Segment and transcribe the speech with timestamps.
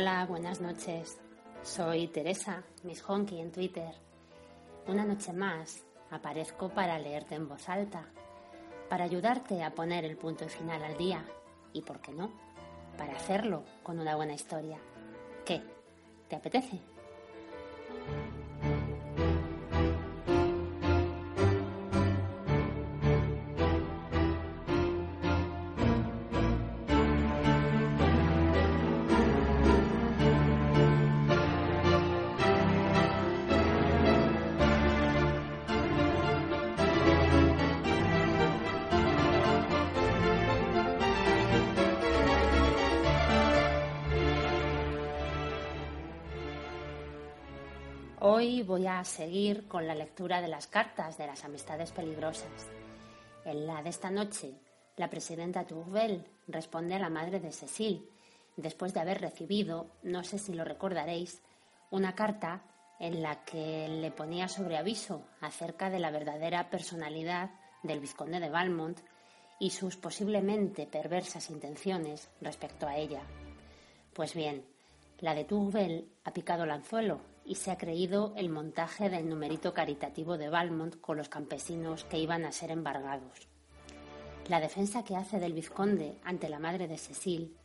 [0.00, 1.18] Hola, buenas noches.
[1.64, 3.92] Soy Teresa, Miss Honky en Twitter.
[4.86, 8.06] Una noche más aparezco para leerte en voz alta,
[8.88, 11.24] para ayudarte a poner el punto final al día
[11.72, 12.30] y, ¿por qué no?,
[12.96, 14.78] para hacerlo con una buena historia.
[15.44, 15.64] ¿Qué?
[16.28, 16.78] ¿Te apetece?
[48.30, 52.68] Hoy voy a seguir con la lectura de las cartas de las amistades peligrosas.
[53.46, 54.52] En la de esta noche,
[54.98, 58.06] la presidenta Tourvel responde a la madre de Cecil,
[58.54, 61.40] después de haber recibido, no sé si lo recordaréis,
[61.90, 62.60] una carta
[63.00, 67.52] en la que le ponía sobre aviso acerca de la verdadera personalidad
[67.82, 69.00] del vizconde de Valmont
[69.58, 73.22] y sus posiblemente perversas intenciones respecto a ella.
[74.12, 74.66] Pues bien,
[75.20, 79.72] la de Tourvel ha picado el anzuelo y se ha creído el montaje del numerito
[79.72, 83.48] caritativo de Valmont con los campesinos que iban a ser embargados.
[84.48, 87.56] La defensa que hace del vizconde ante la madre de Cecil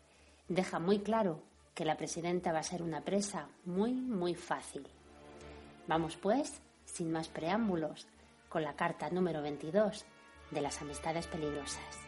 [0.47, 1.43] deja muy claro
[1.75, 4.87] que la presidenta va a ser una presa muy, muy fácil.
[5.87, 8.07] Vamos pues, sin más preámbulos,
[8.47, 10.05] con la carta número 22
[10.51, 12.02] de las amistades peligrosas.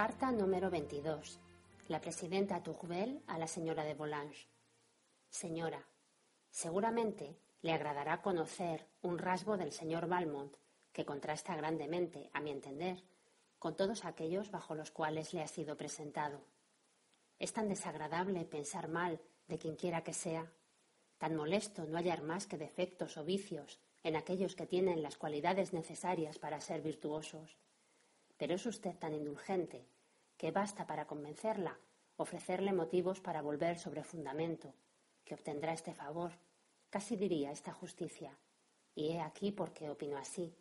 [0.00, 1.38] Carta número 22.
[1.88, 4.48] La presidenta Tourvel a la señora de Volanges.
[5.28, 5.86] Señora,
[6.48, 10.56] seguramente le agradará conocer un rasgo del señor Valmont
[10.94, 13.04] que contrasta grandemente, a mi entender,
[13.58, 16.46] con todos aquellos bajo los cuales le ha sido presentado.
[17.38, 20.50] Es tan desagradable pensar mal de quien quiera que sea,
[21.18, 25.74] tan molesto no hallar más que defectos o vicios en aquellos que tienen las cualidades
[25.74, 27.58] necesarias para ser virtuosos
[28.40, 29.86] pero es usted tan indulgente
[30.38, 31.78] que basta para convencerla
[32.16, 34.74] ofrecerle motivos para volver sobre fundamento,
[35.24, 36.32] que obtendrá este favor,
[36.90, 38.36] casi diría esta justicia,
[38.94, 40.54] y he aquí por qué opino así.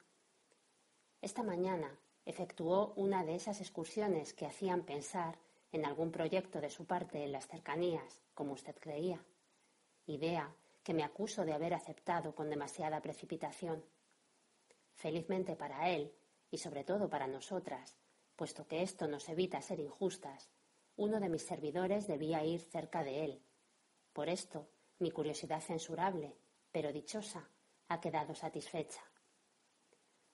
[1.22, 5.38] Esta mañana efectuó una de esas excursiones que hacían pensar
[5.74, 9.22] en algún proyecto de su parte en las cercanías, como usted creía,
[10.06, 13.84] idea que me acuso de haber aceptado con demasiada precipitación.
[14.96, 16.14] Felizmente para él,
[16.52, 17.98] y sobre todo para nosotras,
[18.36, 20.50] puesto que esto nos evita ser injustas,
[20.96, 23.44] uno de mis servidores debía ir cerca de él.
[24.14, 24.70] Por esto,
[25.00, 26.38] mi curiosidad censurable,
[26.72, 27.50] pero dichosa,
[27.88, 29.02] ha quedado satisfecha.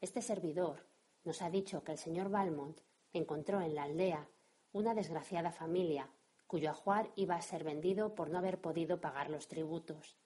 [0.02, 0.88] Este servidor
[1.24, 2.80] nos ha dicho que el señor Valmont
[3.14, 4.30] encontró en la aldea
[4.72, 6.10] una desgraciada familia
[6.48, 10.18] cuyo ajuar iba a ser vendido por no haber podido pagar los tributos.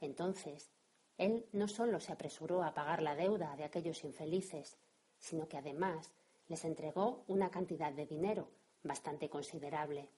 [0.00, 0.72] Entonces,
[1.18, 4.78] él no solo se apresuró a pagar la deuda de aquellos infelices,
[5.22, 6.10] sino que además
[6.48, 8.48] les entregó una cantidad de dinero
[8.82, 10.10] bastante considerable.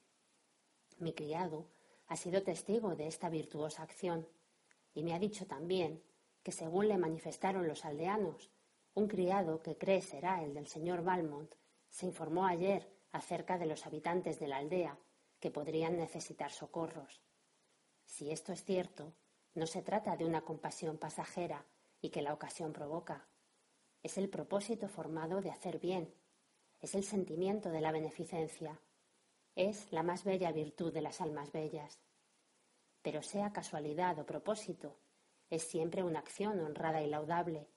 [0.97, 1.67] Mi criado
[2.07, 4.27] ha sido testigo de esta virtuosa acción
[4.93, 6.01] y me ha dicho también
[6.43, 8.49] que según le manifestaron los aldeanos,
[8.95, 11.53] un criado que cree será el del señor Valmont
[11.89, 14.97] se informó ayer acerca de los habitantes de la aldea
[15.39, 17.21] que podrían necesitar socorros.
[18.05, 19.13] Si esto es cierto,
[19.53, 21.63] no se trata de una compasión pasajera
[22.01, 23.27] y que la ocasión provoca.
[24.05, 26.13] Es el propósito formado de hacer bien.
[26.79, 28.79] Es el sentimiento de la beneficencia.
[29.55, 31.99] Es la más bella virtud de las almas bellas.
[33.01, 34.95] Pero sea casualidad o propósito,
[35.49, 37.67] es siempre una acción honrada y laudable,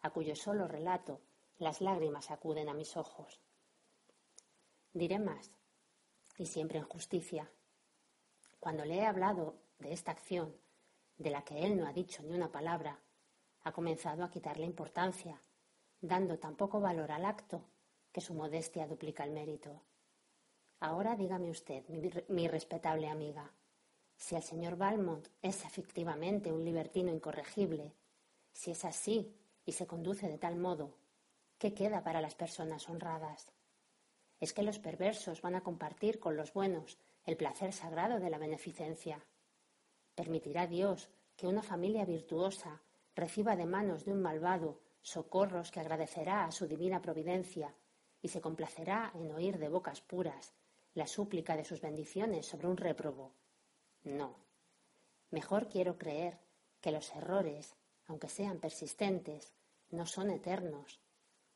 [0.00, 1.20] a cuyo solo relato
[1.58, 3.38] las lágrimas acuden a mis ojos.
[4.94, 5.52] Diré más,
[6.38, 7.52] y siempre en justicia.
[8.58, 10.56] Cuando le he hablado de esta acción,
[11.18, 13.02] de la que él no ha dicho ni una palabra,
[13.64, 15.42] ha comenzado a quitarle importancia,
[16.06, 17.64] dando tan poco valor al acto
[18.12, 19.82] que su modestia duplica el mérito.
[20.80, 23.50] Ahora dígame usted, mi, mi respetable amiga,
[24.16, 27.94] si el señor Valmont es efectivamente un libertino incorregible,
[28.52, 29.34] si es así
[29.64, 30.94] y se conduce de tal modo,
[31.58, 33.50] ¿qué queda para las personas honradas?
[34.40, 38.38] Es que los perversos van a compartir con los buenos el placer sagrado de la
[38.38, 39.24] beneficencia.
[40.14, 42.82] ¿Permitirá Dios que una familia virtuosa
[43.16, 47.72] reciba de manos de un malvado socorros que agradecerá a su divina providencia
[48.20, 50.54] y se complacerá en oír de bocas puras
[50.94, 53.32] la súplica de sus bendiciones sobre un réprobo?
[54.02, 54.34] No.
[55.30, 56.40] Mejor quiero creer
[56.80, 59.52] que los errores, aunque sean persistentes,
[59.90, 61.00] no son eternos,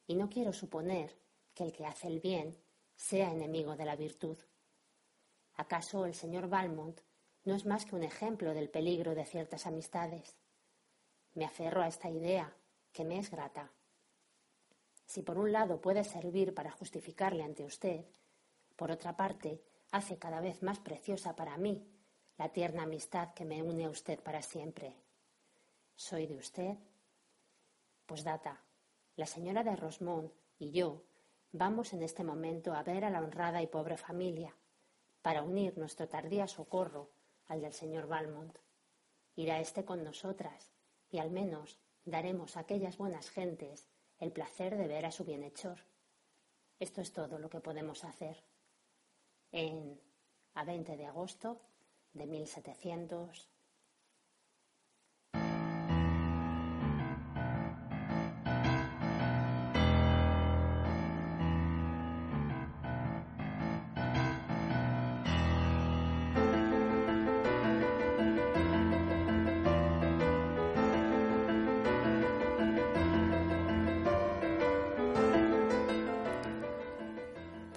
[0.06, 1.19] y no quiero suponer
[1.55, 2.56] que el que hace el bien
[2.95, 4.39] sea enemigo de la virtud.
[5.55, 7.00] ¿Acaso el señor Valmont
[7.49, 10.37] no es más que un ejemplo del peligro de ciertas amistades.
[11.33, 12.55] Me aferro a esta idea,
[12.93, 13.73] que me es grata.
[15.06, 18.05] Si por un lado puede servir para justificarle ante usted,
[18.76, 21.87] por otra parte hace cada vez más preciosa para mí
[22.37, 24.94] la tierna amistad que me une a usted para siempre.
[25.96, 26.76] ¿Soy de usted?
[28.06, 28.62] Pues data,
[29.17, 31.02] la señora de Rosmond y yo
[31.52, 34.55] vamos en este momento a ver a la honrada y pobre familia,
[35.23, 37.11] para unir nuestro tardío socorro
[37.49, 38.56] al del señor Valmont.
[39.35, 40.73] Irá éste con nosotras
[41.11, 41.79] y al menos
[42.11, 43.87] daremos a aquellas buenas gentes
[44.19, 45.79] el placer de ver a su bienhechor.
[46.81, 48.45] Esto es todo lo que podemos hacer.
[49.53, 50.01] En
[50.55, 51.61] a 20 de agosto
[52.13, 53.49] de 1700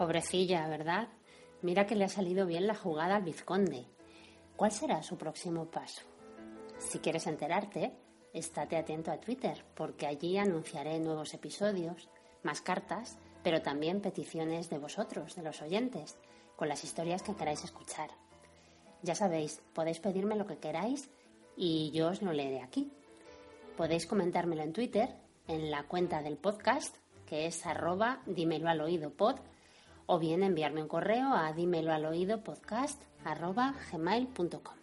[0.01, 1.09] Pobrecilla, ¿verdad?
[1.62, 3.86] Mira que le ha salido bien la jugada al vizconde.
[4.56, 6.01] ¿Cuál será su próximo paso?
[6.80, 7.94] Si quieres enterarte,
[8.33, 12.09] estate atento a Twitter, porque allí anunciaré nuevos episodios,
[12.42, 16.18] más cartas, pero también peticiones de vosotros, de los oyentes,
[16.56, 18.09] con las historias que queráis escuchar.
[19.04, 21.12] Ya sabéis, podéis pedirme lo que queráis
[21.56, 22.92] y yo os lo leeré aquí.
[23.78, 25.16] Podéis comentármelo en Twitter,
[25.47, 26.95] en la cuenta del podcast,
[27.28, 29.35] que es arroba dímelo al oído pod,
[30.13, 34.75] o bien enviarme un correo a dímelo al oído podcast gmail.com.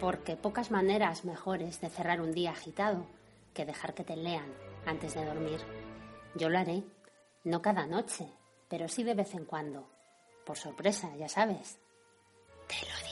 [0.00, 3.06] Porque pocas maneras mejores de cerrar un día agitado
[3.54, 4.52] que dejar que te lean
[4.86, 5.60] antes de dormir.
[6.34, 6.82] Yo lo haré
[7.44, 8.28] no cada noche,
[8.68, 9.88] pero sí de vez en cuando.
[10.44, 11.78] Por sorpresa, ya sabes.
[12.66, 13.07] Te lo